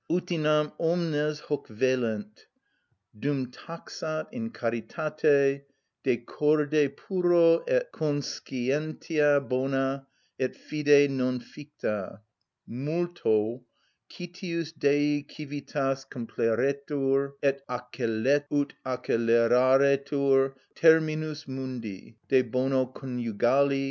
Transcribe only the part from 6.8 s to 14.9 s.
puro et conscientia bona, et fide non ficta: multo citius